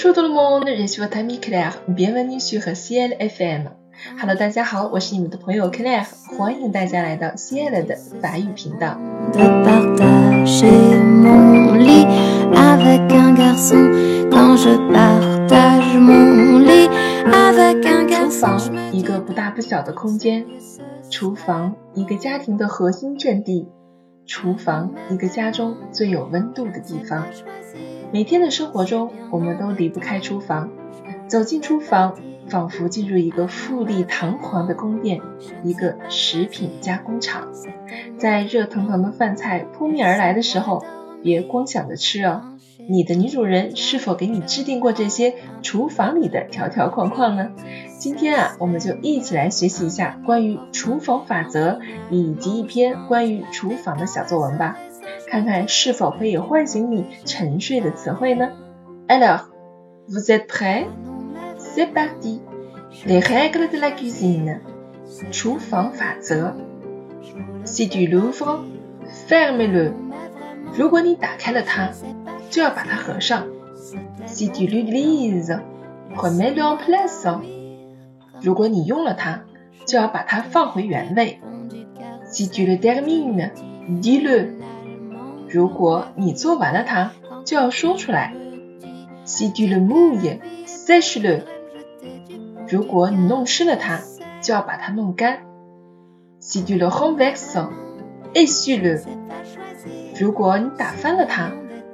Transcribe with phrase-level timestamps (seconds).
[0.00, 1.82] Bonjour tout le monde, je suis votre amie Claire.
[1.88, 3.70] Bienvenue sur Ciel FM.
[4.20, 6.06] Hello，大家好，我是你们的朋友 Claire，
[6.38, 8.96] 欢迎大家来到 Ciel 的法语频道。
[10.46, 10.68] 厨
[18.30, 18.60] 房
[18.92, 20.46] 一个不大不小的空间，
[21.10, 23.66] 厨房一个家庭的核心阵地，
[24.26, 27.24] 厨房一个家中最有温度的地方。
[28.10, 30.70] 每天的生活中，我们都离不开厨房。
[31.26, 32.16] 走进厨房，
[32.48, 35.20] 仿佛进入一个富丽堂皇的宫殿，
[35.62, 37.48] 一个食品加工厂。
[38.16, 40.82] 在热腾腾的饭菜扑面而来的时候，
[41.22, 42.42] 别光想着吃哦。
[42.88, 47.50] 你的女主人是否给你制定过这些厨房里的条条框框呢？
[47.98, 51.80] 今天啊，我们就一起来学习一下关于厨房法则
[52.10, 54.78] 以及一篇关于厨房的小作文吧，
[55.30, 58.50] 看看是否可以唤醒你沉睡的词汇呢
[59.08, 59.48] ？Alors,
[60.08, 60.86] vous êtes prêts?
[61.58, 62.40] C'est parti.
[63.04, 64.60] Les règles de la cuisine.
[65.30, 66.54] 厨房法则。
[67.64, 68.60] Si tu l'ouvres,
[69.28, 69.92] ferme-le.
[70.74, 71.90] 如果你打开了它，
[72.50, 73.46] 就要把它合上。
[74.26, 75.60] Si tu l'utilises,
[76.16, 77.38] remets-le en place.
[78.40, 79.40] 如果你用了它，
[79.84, 81.40] 就要把它放回原位。
[82.30, 83.50] Si tu le termines,
[84.00, 84.54] dis-le.
[85.50, 87.12] 如果你做完了它，
[87.44, 88.34] 就要说出来。
[89.24, 91.42] Si tu le mouilles, sèche-le.
[92.68, 94.00] 如果你弄湿了它，
[94.42, 95.38] 就要把它弄干。
[96.40, 97.68] Si tu le renverses,
[98.34, 99.02] essuie-le.
[100.20, 101.50] 如果你打翻了它，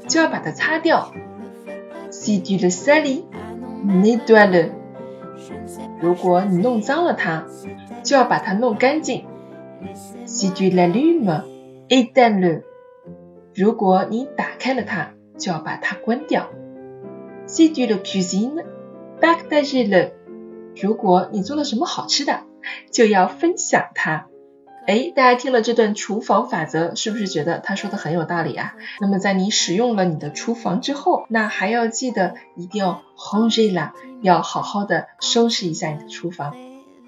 [0.08, 1.12] 就要把它擦掉。
[2.10, 3.24] Si tu le salis,
[3.86, 4.70] nettoie-le.
[6.00, 7.44] 如果你弄脏了它，
[8.02, 9.24] 就要把它弄干净。
[10.26, 11.42] Si tu l'allumes,
[11.88, 12.62] éteins-le.
[13.54, 16.50] 如果你打开了它，就要把它关掉。
[17.46, 18.64] Si tu le cuisines,
[19.20, 20.12] partage-le.
[20.80, 22.40] 如果你做了什么好吃的，
[22.90, 24.26] 就要分享它。
[24.86, 28.74] 哎，大家听了这段厨房法则，是不是觉得他说的很有道理啊？
[29.00, 36.54] 那么在你使用了你的厨房之后，那还要记得一定要 h a n g e 啦，要好好的收拾一下你的厨房。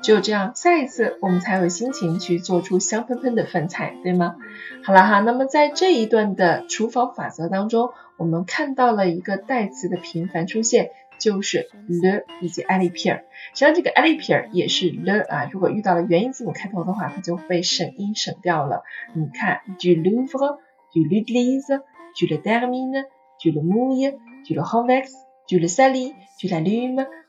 [0.03, 4.37] 只有这样，下一次我们才有心情去做出香喷喷的饭菜，对吗？
[4.85, 10.91] 好了哈，那么在这一段的厨房法则当中，我们看到了一个代词的频繁出现。
[11.19, 13.25] 就是 le 以及 a l i p i e r
[13.55, 18.83] 实际上这个 a l i p i e r 也是 le 啊，如果遇到了元音字母开头的话，它就被省音省掉了。
[19.15, 20.59] 你看，tu l'ouvres,
[20.93, 21.81] tu l'utilises,
[22.15, 23.07] tu le termines,
[23.39, 25.15] tu le mouilles, tu le renverses,
[25.47, 26.49] tu le salis, tu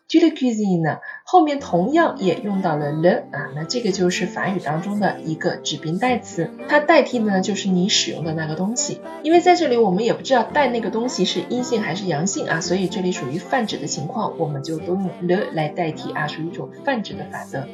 [0.10, 9.02] july cuisine 呢后面同样也用到了 le 啊，那这个就是法语当中的一个指宾代词，它代替的呢就是你使用的那个东西。
[9.24, 17.68] 因为在这里我们也不知道带那个东西是阴性还是阳性啊，所以这里属于泛指的情况，我们就都用 le 来代替啊，属于一种泛指的法则。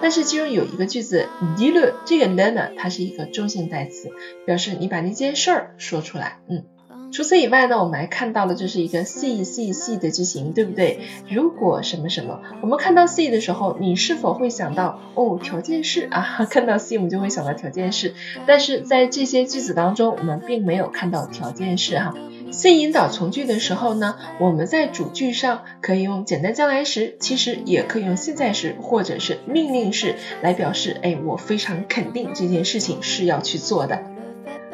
[0.00, 1.26] 但是其中有一个句子
[1.56, 4.10] dis le，这个 le 呢，它是一个中性代词，
[4.44, 6.64] 表示你把那件事儿说出来，嗯。
[7.10, 11.00] 除此以外呢，我们还看到了这是一个 c c c 的句型，对不对？
[11.28, 16.46] 如果什么什么，我们看到 c 的时候，你是否会想到哦条件式啊？
[16.50, 18.14] 看到 c 我们就会想到条件式，
[18.46, 22.14] 但是在这些句子当中，我们并没有看到条件式哈。
[22.52, 34.02] c 引导从句的时候呢，我们在主句上可以用简单将来时，其实也可以用现在时或者是命令式来表示，哎，我非常肯定这件事情是要去做的。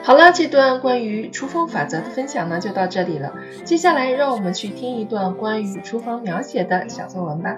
[0.06, 3.32] 好了，这段关于厨房法则的分享呢，就到这里了。
[3.65, 7.56] 接下来，让我们去听一段关于厨房描写的小作文吧。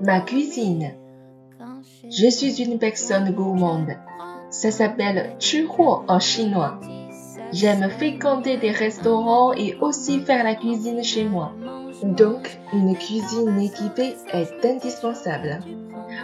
[0.00, 0.92] Ma cuisine,
[2.08, 3.96] je suis une personne gourmande.
[4.50, 6.78] Ça s'appelle 吃货 en chinois.
[7.52, 11.50] J'aime fréquenter des restaurants et aussi faire la cuisine chez moi.
[12.00, 15.62] Donc, une cuisine équipée est indispensable.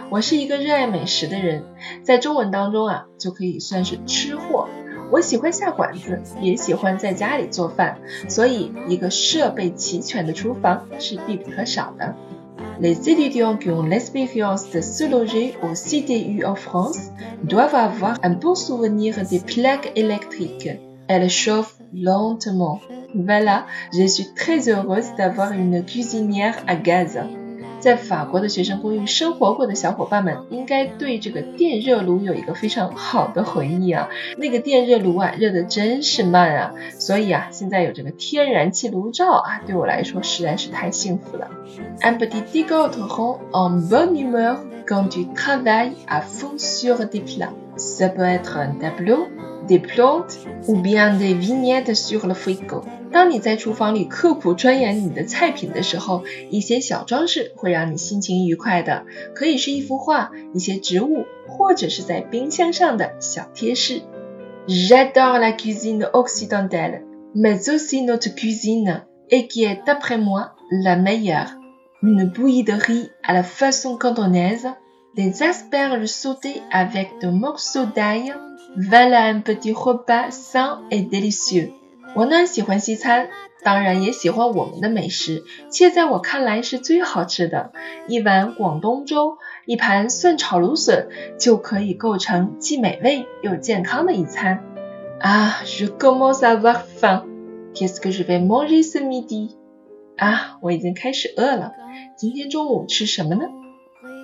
[0.09, 1.63] 我是一个热爱美食的人，
[2.01, 4.69] 在中文当中啊，就可以算是吃货。
[5.10, 7.98] 我喜欢下馆子，也喜欢在家里做饭，
[8.28, 12.14] 所以一个设备齐全的厨房是必不可少的。
[12.80, 17.10] Les étudiants qui ont l'expérience de se loger au CTU en France
[17.46, 20.78] doivent avoir un bon souvenir des plaques électriques.
[21.06, 22.80] Elles chauffent lentement.
[23.14, 27.18] Voilà, je suis très heureuse d'avoir une cuisinière à gaz.
[27.85, 34.09] 在法国的学生公寓生活过的小伙伴们，应该对这个电热炉有一个非常好的回忆啊。
[34.37, 36.73] 那个电热炉啊，热的真是慢啊。
[36.97, 41.51] 所以啊，现在有这个天然气炉灶啊，对我来说实在是太幸福了。
[42.01, 47.53] Un petit décor te rend en bonne humeur quand tu travailles à fond sur des plats.
[47.77, 49.27] Ça peut être un tableau,
[49.66, 52.84] des plantes ou bien des vignettes sur le frigo。
[53.12, 59.04] 当你在厨房里刻苦钻研你的菜品的时候，一些小装饰会让你心情愉快的，
[59.34, 64.02] 可以是一幅画、一些植物，或者是在冰箱上的小贴士。
[64.68, 67.02] J'adore la cuisine occidentale,
[67.34, 71.56] mais aussi notre cuisine, et qui est d'après moi la meilleure.
[72.02, 74.68] Une bouillie de riz à la façon cantonaise,
[75.14, 78.32] des asperges sautées avec de morceaux d'ail,
[78.76, 81.72] voilà un petit repas sain et délicieux.
[82.14, 83.28] 我呢喜欢西餐，
[83.62, 87.72] 当然也喜欢我们的美食，且在我看来是最好吃的。
[88.08, 91.08] 一碗广东粥，一盘蒜炒芦笋，
[91.38, 94.64] 就可以构成既美味又健康的一餐。
[95.20, 97.24] 啊，je commence à avoir faim.
[97.74, 99.50] Qu'est-ce que je vais manger ce midi?
[100.16, 101.72] 啊，我已经开始饿了。
[102.16, 103.44] 今天中午吃什么呢？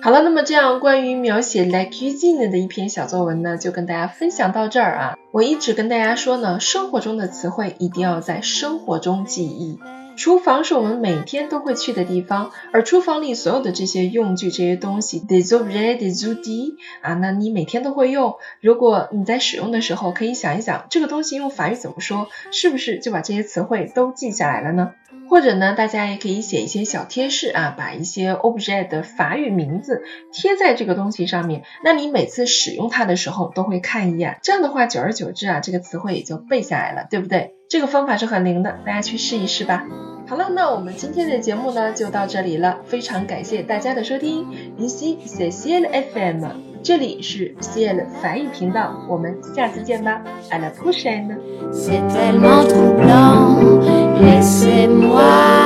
[0.04, 5.16] 好了，那么这样关于描写 la cuisine 的一篇小作文呢，就跟大家分享到这儿啊。
[5.30, 9.78] 我一直跟大家说呢，生活中的词汇一定要在生活中记忆。
[10.16, 18.34] 厨房是我们每天都会去的地方，而厨房里所有的这些用具、这些东西，des objets, des o u t i 啊，那你每天都会用。
[18.60, 24.90] 如果你在使用的时候，可以想一想这个东西用法语怎么说，是不是就把这些词汇都记下来了呢？
[25.32, 31.62] 或者呢，大家也可以写一些小贴士啊，把一些 object 的法语名字贴在这个东西上面。
[31.82, 37.54] 那你每次使用它的时候都会看一眼，这样的话，久而久之啊，这个词汇也就背下来了，对不对？
[37.70, 39.86] 这个方法是很灵的，大家去试一试吧。
[40.28, 44.44] 好了，那我们今天的节目呢就到这里了，非常感谢大家的收听。
[44.78, 46.44] Ici c'est Ciel FM，
[46.82, 51.38] 这里是 Ciel 法语频道，我们下次见吧，À la prochaine。
[54.52, 55.61] c'est moi.